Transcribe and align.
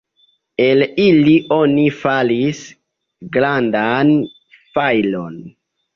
El 0.63 0.79
ili 1.03 1.35
oni 1.57 1.83
faris 1.99 2.63
grandan 3.37 4.13
fajron. 4.77 5.41